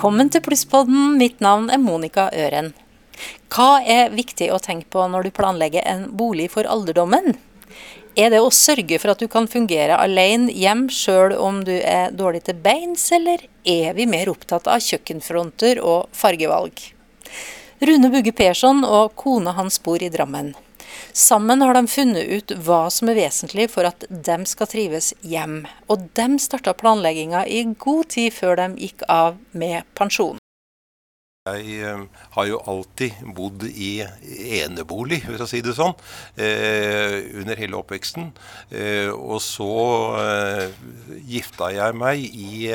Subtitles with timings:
[0.00, 1.18] Velkommen til Plusspodden.
[1.20, 2.70] Mitt navn er Monica Øren.
[3.52, 7.34] Hva er viktig å tenke på når du planlegger en bolig for alderdommen?
[8.16, 12.16] Er det å sørge for at du kan fungere alene hjem sjøl om du er
[12.16, 16.80] dårlig til beins, eller er vi mer opptatt av kjøkkenfronter og fargevalg?
[17.84, 20.54] Rune Bugge Persson og kona hans bor i Drammen.
[21.12, 25.64] Sammen har de funnet ut hva som er vesentlig for at de skal trives hjem,
[25.90, 30.40] og de starta planlegginga i god tid før de gikk av med pensjon.
[31.48, 32.00] Jeg eh,
[32.34, 34.02] har jo alltid bodd i
[34.60, 35.96] enebolig, for å si det sånn,
[36.36, 38.28] eh, under hele oppveksten.
[38.68, 39.72] Eh, og så
[40.20, 40.82] eh,
[41.32, 42.68] gifta jeg meg i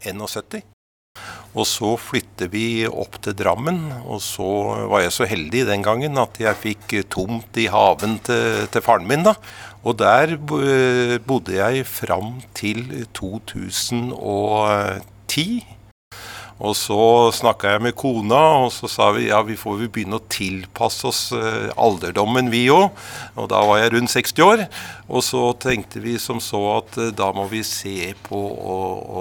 [0.00, 0.73] 71.
[1.14, 1.22] Eh,
[1.54, 6.18] og så flytter vi opp til Drammen, og så var jeg så heldig den gangen
[6.18, 9.22] at jeg fikk tomt i haven til, til faren min.
[9.22, 9.34] da.
[9.84, 15.66] Og der bodde jeg fram til 2010.
[16.64, 20.16] Og så snakka jeg med kona, og så sa vi ja, vi får vi begynne
[20.20, 22.90] å tilpasse oss eh, alderdommen, vi òg.
[23.34, 24.66] Og da var jeg rundt 60 år.
[25.10, 28.38] Og så tenkte vi som så at eh, da må vi se på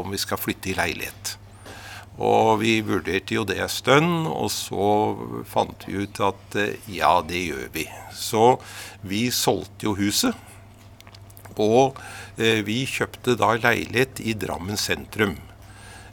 [0.02, 1.43] om vi skal flytte i leilighet.
[2.24, 4.88] Og vi vurderte jo det en stund, og så
[5.50, 7.88] fant vi ut at eh, ja, det gjør vi.
[8.16, 8.58] Så
[9.04, 10.38] vi solgte jo huset.
[11.60, 12.00] Og
[12.38, 15.36] eh, vi kjøpte da leilighet i Drammen sentrum.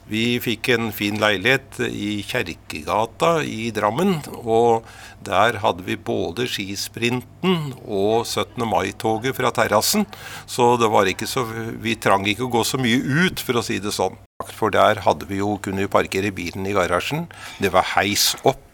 [0.09, 4.17] Vi fikk en fin leilighet i Kjerkegata i Drammen.
[4.41, 4.87] Og
[5.25, 8.65] der hadde vi både skisprinten og 17.
[8.67, 10.07] mai-toget fra terrassen.
[10.49, 11.45] Så det var ikke så,
[11.83, 14.17] vi trang ikke å gå så mye ut, for å si det sånn.
[14.57, 17.27] For der hadde vi jo, kunne parkere bilen i garasjen.
[17.61, 18.70] Det var heis opp.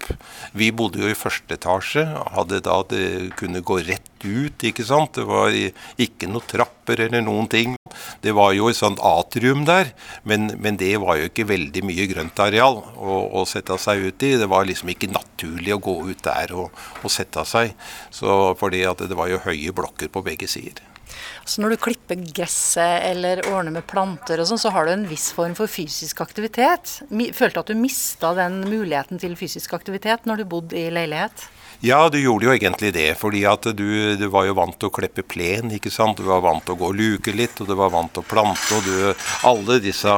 [0.57, 2.03] Vi bodde jo i første etasje.
[2.35, 5.17] Hadde da det kunne gå rett ut, ikke sant.
[5.17, 7.75] Det var ikke noen trapper eller noen ting.
[8.23, 9.93] Det var jo et sånt atrium der,
[10.27, 14.35] men, men det var jo ikke veldig mye grøntareal å, å sette seg ut i.
[14.41, 17.73] Det var liksom ikke naturlig å gå ut der og, og sette seg.
[18.13, 20.96] Så fordi at det var jo høye blokker på begge sider.
[21.45, 25.07] Så når du klipper gresset eller ordner med planter og sånn, så har du en
[25.09, 26.99] viss form for fysisk aktivitet.
[27.09, 31.47] Følte du at du mista den muligheten til fysisk aktivitet når du bodde i leilighet?
[31.79, 33.17] Ja, du gjorde jo egentlig det.
[33.17, 35.69] fordi at du, du, var jo vant til å kleppe plen.
[35.71, 36.17] ikke sant?
[36.17, 38.29] Du var vant til å gå og luke litt, og du var vant til å
[38.29, 38.79] plante.
[38.79, 40.17] og du, Alle disse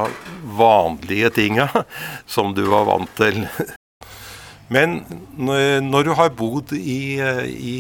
[0.56, 1.68] vanlige tinga
[2.26, 3.44] som du var vant til.
[4.70, 5.00] Men
[5.38, 7.78] når du har bodd i, i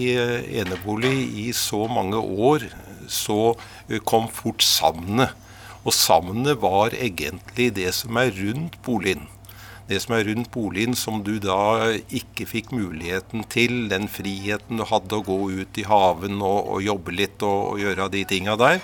[0.62, 1.14] enebolig
[1.46, 2.66] i så mange år,
[3.10, 3.56] så
[3.90, 5.36] eh, kom fort savnet.
[5.86, 9.28] Og savnet var egentlig det som er rundt boligen.
[9.90, 14.86] Det som er rundt boligen som du da ikke fikk muligheten til, den friheten du
[14.86, 18.58] hadde å gå ut i haven og, og jobbe litt og, og gjøre de tinga
[18.60, 18.84] der.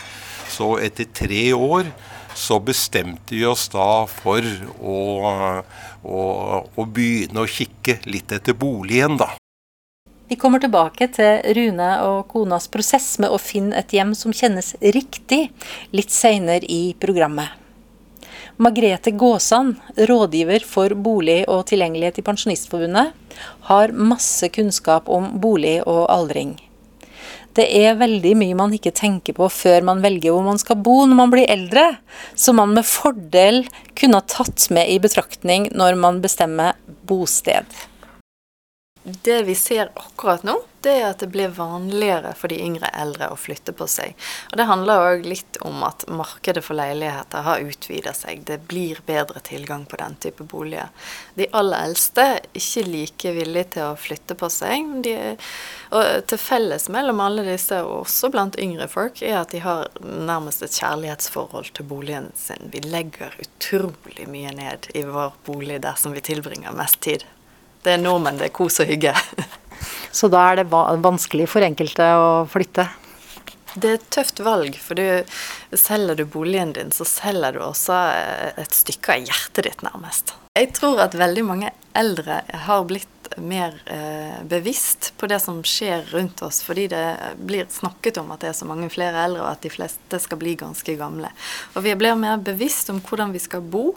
[0.49, 1.91] Så etter tre år
[2.35, 4.45] så bestemte vi oss da for
[4.83, 4.99] å,
[6.03, 6.21] å,
[6.75, 9.31] å begynne å kikke litt etter boligen, da.
[10.27, 14.73] Vi kommer tilbake til Rune og konas prosess med å finne et hjem som kjennes
[14.81, 15.51] riktig,
[15.93, 17.61] litt seinere i programmet.
[18.57, 19.75] Margrethe Gåsand,
[20.09, 23.11] rådgiver for bolig og tilgjengelighet i Pensjonistforbundet,
[23.69, 26.55] har masse kunnskap om bolig og aldring.
[27.55, 30.97] Det er veldig mye man ikke tenker på før man velger hvor man skal bo
[31.07, 31.85] når man blir eldre,
[32.35, 33.63] som man med fordel
[33.95, 36.75] kunne ha tatt med i betraktning når man bestemmer
[37.07, 37.63] bosted.
[39.07, 43.27] Det vi ser akkurat nå, det er at det blir vanligere for de yngre eldre
[43.29, 44.15] å flytte på seg.
[44.49, 48.41] Og Det handler òg litt om at markedet for leiligheter har utvida seg.
[48.49, 50.89] Det blir bedre tilgang på den type boliger.
[51.37, 54.89] De aller eldste er ikke like villige til å flytte på seg.
[55.05, 55.15] De,
[55.93, 59.85] og til felles mellom alle disse, og også blant yngre folk, er at de har
[60.01, 62.73] nærmest et kjærlighetsforhold til boligen sin.
[62.73, 67.29] Vi legger utrolig mye ned i vår bolig der vi tilbringer mest tid.
[67.85, 69.13] Det er nordmenn, det er kos og hygge.
[70.15, 72.87] Så da er det vanskelig for enkelte å flytte?
[73.75, 75.35] Det er et tøft valg, for du,
[75.75, 77.97] selger du boligen din, så selger du også
[78.55, 80.31] et stykke av hjertet ditt, nærmest.
[80.55, 83.11] Jeg tror at veldig mange eldre har blitt
[83.43, 87.03] mer eh, bevisst på det som skjer rundt oss, fordi det
[87.35, 90.39] blir snakket om at det er så mange flere eldre, og at de fleste skal
[90.39, 91.33] bli ganske gamle.
[91.75, 93.89] Og vi blir mer bevisst om hvordan vi skal bo.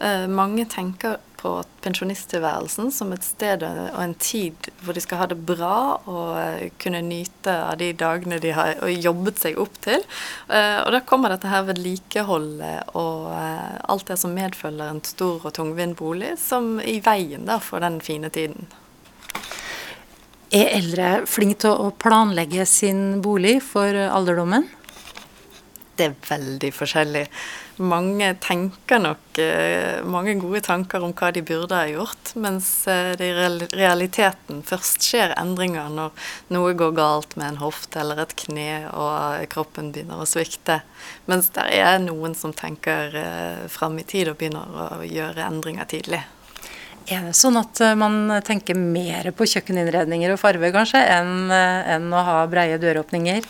[0.00, 1.52] Eh, mange tenker på
[1.84, 5.76] pensjonisttilværelsen som et sted og en tid hvor de skal ha det bra
[6.10, 10.04] og eh, kunne nyte av de dagene de har jobbet seg opp til.
[10.52, 15.48] Eh, og da kommer dette her vedlikeholdet og eh, alt det som medfølger en stor
[15.48, 18.68] og tungvint bolig, som i veien da for den fine tiden.
[20.50, 24.66] Er eldre flinke til å planlegge sin bolig for alderdommen?
[25.96, 27.26] Det er veldig forskjellig.
[27.80, 33.12] Mange tenker nok eh, mange gode tanker om hva de burde ha gjort, mens eh,
[33.18, 33.36] det i
[33.78, 39.46] realiteten først skjer endringer når noe går galt med en hofte eller et kne og
[39.52, 40.82] kroppen begynner å svikte.
[41.30, 45.88] Mens det er noen som tenker eh, fram i tid og begynner å gjøre endringer
[45.88, 46.22] tidlig.
[47.10, 52.22] Er det sånn at man tenker mer på kjøkkeninnredninger og farve kanskje, enn, enn å
[52.28, 53.48] ha breie døråpninger?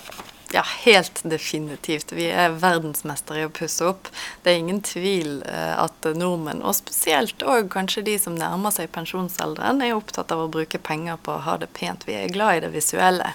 [0.52, 2.12] Ja, helt definitivt.
[2.12, 4.08] Vi er verdensmestere i å pusse opp.
[4.42, 8.90] Det er ingen tvil eh, at nordmenn, og spesielt òg kanskje de som nærmer seg
[8.90, 12.08] pensjonsalderen, er opptatt av å bruke penger på å ha det pent.
[12.08, 13.30] Vi er glad i det visuelle.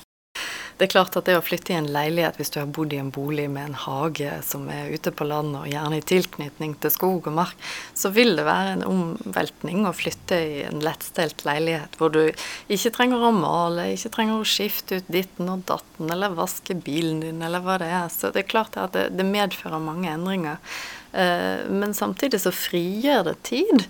[0.75, 2.99] Det er klart at det å flytte i en leilighet hvis du har bodd i
[2.99, 6.91] en bolig med en hage som er ute på landet, og gjerne i tilknytning til
[6.91, 7.55] skog og mark,
[7.95, 12.91] så vil det være en omveltning å flytte i en lettstelt leilighet hvor du ikke
[12.97, 17.39] trenger å male, ikke trenger å skifte ut ditten og datten, eller vaske bilen din,
[17.45, 18.11] eller hva det er.
[18.11, 20.59] Så det er klart at det, det medfører mange endringer.
[21.15, 23.87] Eh, men samtidig så frigjør det tid.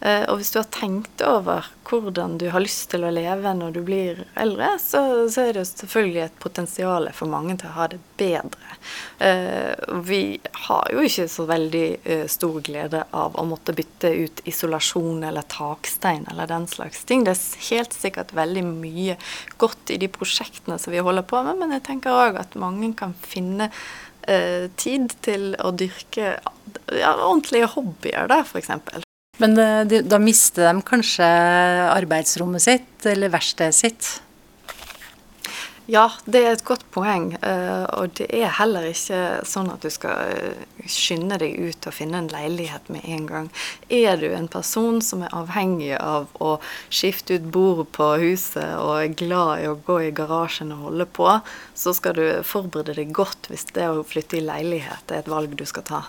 [0.00, 3.72] Eh, og hvis du har tenkt over hvordan du har lyst til å leve når
[3.74, 5.00] du blir eldre, så,
[5.32, 8.76] så er det selvfølgelig et potensial for mange til å ha det bedre.
[9.24, 9.72] Eh,
[10.06, 10.22] vi
[10.68, 15.48] har jo ikke så veldig eh, stor glede av å måtte bytte ut isolasjon eller
[15.50, 17.26] takstein eller den slags ting.
[17.26, 19.18] Det er helt sikkert veldig mye
[19.58, 22.92] godt i de prosjektene som vi holder på med, men jeg tenker òg at mange
[22.98, 23.72] kan finne
[24.76, 26.34] tid til å dyrke
[26.92, 29.06] ja, ordentlige hobbyer, da, f.eks.
[29.38, 31.26] Men eh, da mister de kanskje
[31.94, 34.08] arbeidsrommet sitt, eller verkstedet sitt?
[35.88, 37.30] Ja, det er et godt poeng.
[37.40, 41.96] Eh, og det er heller ikke sånn at du skal eh, skynde deg ut og
[41.96, 43.48] finne en leilighet med en gang.
[43.88, 46.58] Er du en person som er avhengig av å
[46.92, 51.08] skifte ut bord på huset og er glad i å gå i garasjen og holde
[51.08, 51.30] på,
[51.72, 55.56] så skal du forberede deg godt hvis det å flytte i leilighet er et valg
[55.56, 56.04] du skal ta.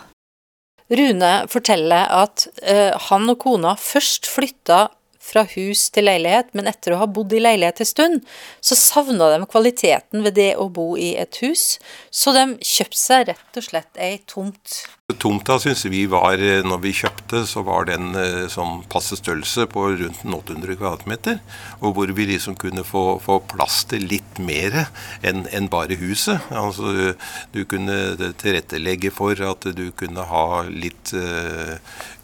[0.89, 4.87] Rune forteller at uh, han og kona først flytta
[5.19, 8.29] fra hus til leilighet, men etter å ha bodd i leilighet en stund,
[8.63, 11.75] så savna de kvaliteten ved det å bo i et hus,
[12.09, 14.81] så de kjøpte seg rett og slett ei tomt.
[15.17, 19.65] Tomta syns vi var, eh, når vi kjøpte, så var den eh, sånn passe størrelse
[19.71, 21.39] på rundt 800 kvadratmeter.
[21.81, 24.85] Og hvor vi liksom kunne få, få plass til litt mer
[25.25, 26.45] enn en bare huset.
[26.53, 27.15] Altså
[27.55, 27.97] du kunne
[28.37, 31.79] tilrettelegge for at du kunne ha litt uh,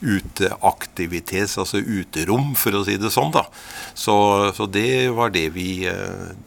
[0.05, 3.33] uteaktivitet, altså uterom, for å si det sånn.
[3.35, 3.45] da.
[3.93, 4.15] Så,
[4.55, 5.83] så det var det vi,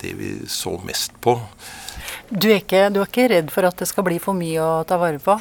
[0.01, 1.39] det vi så mest på.
[2.29, 4.83] Du er, ikke, du er ikke redd for at det skal bli for mye å
[4.89, 5.39] ta vare på?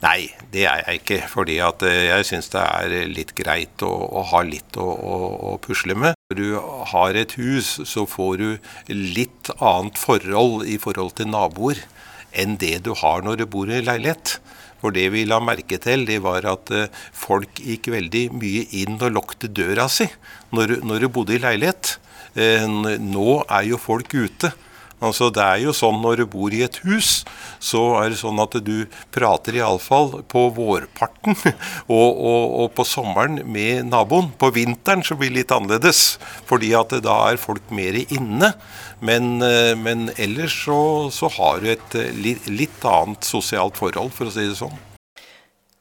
[0.00, 1.18] Nei, det er jeg ikke.
[1.28, 5.16] Fordi at eh, jeg syns det er litt greit å, å ha litt å, å,
[5.50, 6.16] å, pusle med.
[6.30, 6.46] Når du
[6.92, 8.48] har et hus, så får du
[8.88, 11.82] litt annet forhold i forhold til naboer
[12.32, 14.38] enn det du har når du bor i leilighet.
[14.80, 18.96] For det vi la merke til, det var at eh, folk gikk veldig mye inn
[18.96, 20.08] og lukket døra si
[20.56, 21.98] når, når du bodde i leilighet.
[22.34, 24.52] Eh, nå er jo folk ute.
[25.00, 27.22] Altså Det er jo sånn når du bor i et hus,
[27.62, 31.36] så er det sånn at du prater iallfall på vårparten
[31.98, 34.30] og, og, og, på sommeren med naboen.
[34.40, 38.52] På vinteren så blir det litt annerledes, fordi at da er folk mer inne.
[39.00, 40.80] Men, eh, men ellers så,
[41.14, 44.89] så, har du et eh, litt, litt annet sosialt forhold, for å si det sånn.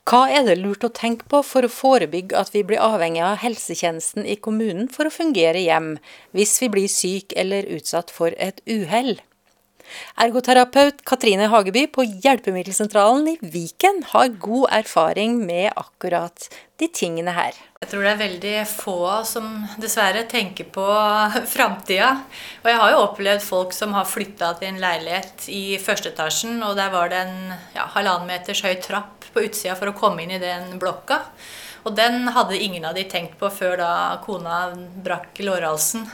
[0.09, 3.43] Hva er det lurt å tenke på for å forebygge at vi blir avhengig av
[3.43, 5.97] helsetjenesten i kommunen for å fungere hjem,
[6.33, 9.19] hvis vi blir syk eller utsatt for et uhell?
[10.21, 16.49] Ergoterapeut Katrine Hageby på Hjelpemiddelsentralen i Viken har god erfaring med akkurat
[16.81, 17.53] de tingene her.
[17.83, 18.97] Jeg tror det er veldig få
[19.29, 19.47] som
[19.81, 20.87] dessverre tenker på
[21.53, 22.11] framtida.
[22.63, 26.57] Og jeg har jo opplevd folk som har flytta til en leilighet i første etasjen,
[26.65, 27.39] og der var det en
[27.77, 31.23] ja, halvannen meters høy trapp på utsida for å komme inn i den blokka.
[31.87, 33.91] Og den hadde ingen av de tenkt på før da
[34.25, 34.69] kona
[35.03, 36.07] brakk lårhalsen.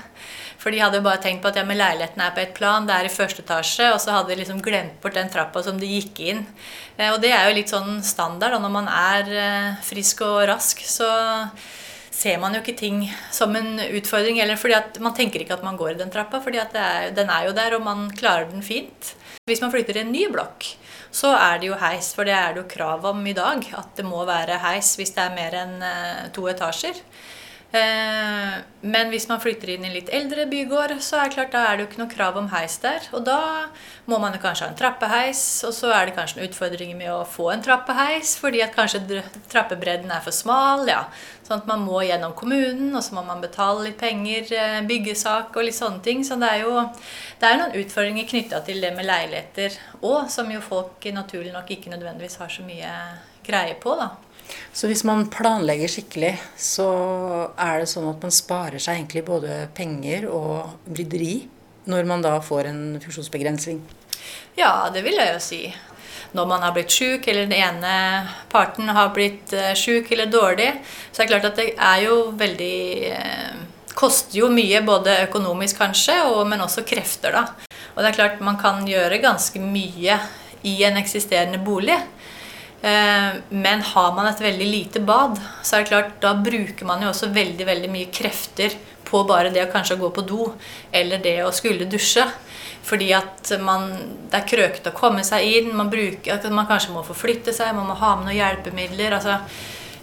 [0.62, 2.96] For de hadde bare tenkt på at ja, men leiligheten er på et plan, det
[2.96, 3.92] er i første etasje.
[3.94, 6.46] Og så hadde de liksom glemt bort den trappa som de gikk inn.
[6.98, 8.58] Eh, og det er jo litt sånn standard.
[8.58, 11.10] Og når man er eh, frisk og rask, så
[12.16, 13.04] ser man jo ikke ting
[13.36, 14.40] som en utfordring.
[14.42, 16.74] Eller fordi at man tenker ikke at man går i den trappa, fordi at
[17.18, 19.14] den er jo der, og man klarer den fint.
[19.46, 20.72] Hvis man flytter i en ny blokk,
[21.16, 22.12] så er det jo heis.
[22.16, 25.16] For det er det jo krav om i dag, at det må være heis hvis
[25.16, 27.00] det er mer enn eh, to etasjer.
[27.76, 28.56] Eh,
[28.86, 31.64] men hvis man flytter inn i en litt eldre bygård, så er det klart, da
[31.66, 33.08] er det jo ikke noe krav om heis der.
[33.18, 33.40] Og da
[34.08, 37.12] må man jo kanskje ha en trappeheis, og så er det kanskje en utfordring med
[37.12, 40.86] å få en trappeheis, fordi at kanskje trappebredden er for smal.
[40.92, 41.04] ja.
[41.46, 45.54] Sånn at man må gjennom kommunen, og så må man betale litt penger, eh, byggesak
[45.54, 46.24] og litt sånne ting.
[46.26, 46.78] Så det er jo
[47.42, 51.70] det er noen utfordringer knytta til det med leiligheter òg, som jo folk naturlig nok
[51.76, 52.94] ikke nødvendigvis har så mye
[53.46, 54.14] greie på, da.
[54.76, 56.88] Så hvis man planlegger skikkelig, så
[57.56, 61.46] er det sånn at man sparer seg egentlig både penger og bryderi
[61.90, 63.80] når man da får en funksjonsbegrensning?
[64.58, 65.62] Ja, det vil jeg jo si.
[66.36, 67.94] Når man har blitt sjuk, eller den ene
[68.52, 70.72] parten har blitt syk sjuk eller dårlig,
[71.12, 72.80] så er det klart at det er jo veldig
[73.14, 73.64] uh,
[73.96, 77.78] Koster jo mye, både økonomisk kanskje, og, men også krefter, da.
[77.94, 80.18] Og det er klart man kan gjøre ganske mye
[80.68, 81.96] i en eksisterende bolig.
[82.86, 87.02] Eh, men har man et veldig lite bad, så er det klart, da bruker man
[87.02, 88.76] jo også veldig veldig mye krefter
[89.06, 90.52] på bare det å kanskje gå på do,
[90.94, 92.26] eller det å skulle dusje.
[92.86, 93.88] Fordi at man,
[94.30, 97.90] det er krøkete å komme seg inn, man, bruker, man kanskje må forflytte seg, man
[97.90, 99.18] må ha med noen hjelpemidler.
[99.18, 99.40] altså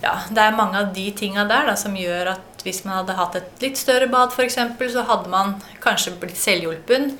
[0.02, 3.18] ja, Det er mange av de tinga der da, som gjør at hvis man hadde
[3.18, 4.58] hatt et litt større bad f.eks.,
[4.94, 7.12] så hadde man kanskje blitt selvhjulpen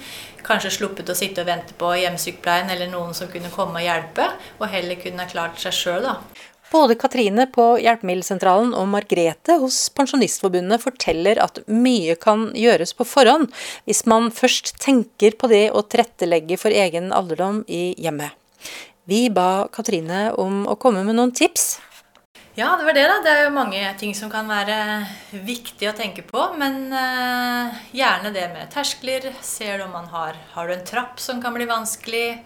[0.46, 4.30] kanskje sluppet å sitte og vente på hjemmesykepleien eller noen som kunne komme og hjelpe,
[4.58, 6.16] og heller kunne klart seg sjøl, da.
[6.72, 13.50] Både Katrine på Hjelpemiddelsentralen og Margrete hos Pensjonistforbundet forteller at mye kan gjøres på forhånd,
[13.84, 18.32] hvis man først tenker på det å tilrettelegge for egen alderdom i hjemmet.
[19.04, 21.75] Vi ba Katrine om å komme med noen tips
[22.54, 23.21] ja, det var det, da.
[23.25, 24.76] Det er jo mange ting som kan være
[25.32, 26.44] viktig å tenke på.
[26.61, 29.30] Men uh, gjerne det med terskler.
[29.40, 32.42] Ser du om man har Har du en trapp som kan bli vanskelig?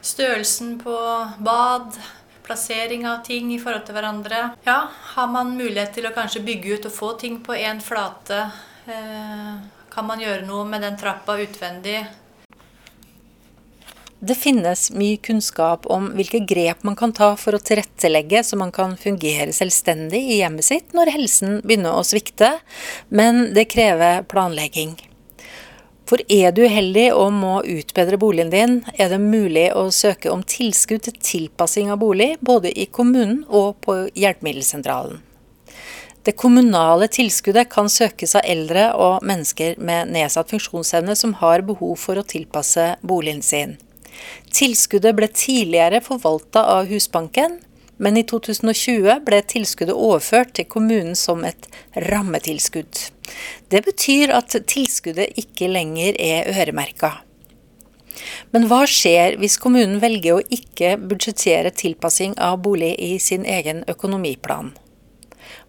[0.00, 0.96] Størrelsen på
[1.44, 2.00] bad.
[2.42, 4.40] Plassering av ting i forhold til hverandre.
[4.66, 8.46] Ja, har man mulighet til å kanskje bygge ut og få ting på én flate?
[8.88, 9.60] Uh,
[9.92, 12.00] kan man gjøre noe med den trappa utvendig?
[14.24, 18.70] Det finnes mye kunnskap om hvilke grep man kan ta for å tilrettelegge så man
[18.70, 22.52] kan fungere selvstendig i hjemmet sitt når helsen begynner å svikte,
[23.10, 24.94] men det krever planlegging.
[26.06, 30.46] For er du uheldig og må utbedre boligen din, er det mulig å søke om
[30.46, 35.18] tilskudd til tilpassing av bolig, både i kommunen og på hjelpemiddelsentralen.
[36.22, 41.96] Det kommunale tilskuddet kan søkes av eldre og mennesker med nedsatt funksjonsevne som har behov
[41.98, 43.80] for å tilpasse boligen sin.
[44.52, 47.58] Tilskuddet ble tidligere forvalta av Husbanken,
[48.02, 51.68] men i 2020 ble tilskuddet overført til kommunen som et
[52.08, 53.04] rammetilskudd.
[53.70, 57.20] Det betyr at tilskuddet ikke lenger er øremerka.
[58.52, 63.84] Men hva skjer hvis kommunen velger å ikke budsjettere tilpassing av bolig i sin egen
[63.88, 64.74] økonomiplan?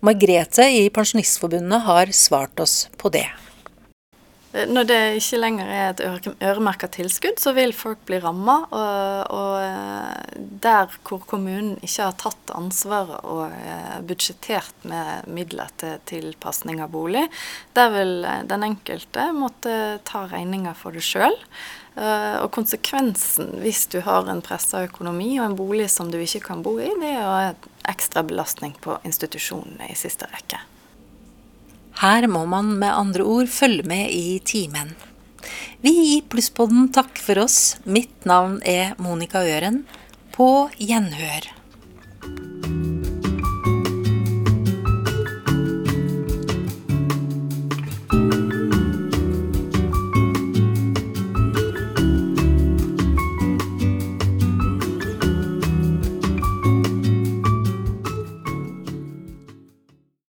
[0.03, 3.29] Margrethe i Pensjonistforbundet har svart oss på det.
[4.53, 6.01] Eh, når det ikke lenger er et
[6.43, 8.59] øremerka tilskudd, så vil folk bli ramma.
[8.69, 15.71] Og, og, eh, der hvor kommunen ikke har tatt ansvaret og eh, budsjettert med midler
[15.81, 17.25] til tilpasning av bolig,
[17.73, 21.35] der vil den enkelte måtte ta regninga for det sjøl.
[21.93, 26.65] Og konsekvensen hvis du har en pressa økonomi og en bolig som du ikke kan
[26.65, 30.63] bo i, det er jo ekstra belastning på institusjonene i siste rekke.
[32.01, 34.95] Her må man med andre ord følge med i timen.
[35.83, 37.57] Vi i Plusspodden takker for oss.
[37.83, 39.83] Mitt navn er Monica Øren.
[40.33, 41.51] På gjenhør.